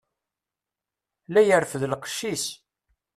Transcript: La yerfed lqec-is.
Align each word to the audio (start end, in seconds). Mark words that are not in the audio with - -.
La 1.31 1.41
yerfed 1.47 1.83
lqec-is. 1.91 2.45